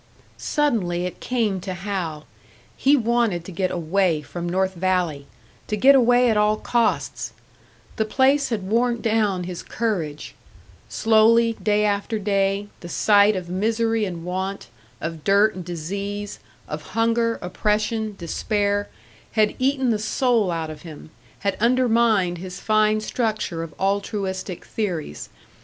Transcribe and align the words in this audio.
Suddenly 0.39 1.05
it 1.05 1.19
came 1.19 1.61
to 1.61 1.75
Hal 1.75 2.25
he 2.75 2.95
wanted 2.97 3.45
to 3.45 3.51
get 3.51 3.69
away 3.69 4.23
from 4.23 4.49
North 4.49 4.73
Valley! 4.73 5.27
To 5.67 5.77
get 5.77 5.93
away 5.93 6.27
at 6.31 6.35
all 6.37 6.57
costs! 6.57 7.33
The 7.97 8.05
place 8.05 8.49
had 8.49 8.63
worn 8.67 8.99
down 9.01 9.43
his 9.43 9.61
courage; 9.61 10.33
slowly, 10.89 11.55
day 11.61 11.85
after 11.85 12.17
day, 12.17 12.67
the 12.79 12.89
sight 12.89 13.35
of 13.35 13.47
misery 13.47 14.03
and 14.05 14.25
want, 14.25 14.69
of 14.99 15.23
dirt 15.23 15.53
and 15.53 15.63
disease, 15.63 16.39
of 16.67 16.81
hunger, 16.97 17.37
oppression, 17.39 18.15
despair, 18.17 18.87
had 19.33 19.53
eaten 19.59 19.91
the 19.91 19.99
soul 19.99 20.49
out 20.49 20.71
of 20.71 20.81
him, 20.81 21.11
had 21.41 21.55
undermined 21.59 22.39
his 22.39 22.59
fine 22.59 23.01
structure 23.01 23.61
of 23.61 23.71
altruistic 23.79 24.65
theories. 24.65 25.29